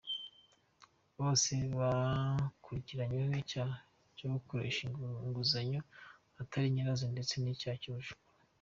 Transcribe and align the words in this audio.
Bose 1.17 1.53
bakurikiranweho 1.79 3.33
icyaha 3.43 3.75
cyo 4.17 4.27
gukoresha 4.33 4.79
imfunguzo 4.87 5.55
utari 6.41 6.67
nyirazo 6.73 7.05
ndetse 7.13 7.35
n’icyaha 7.37 7.79
cy’ubujura. 7.83 8.21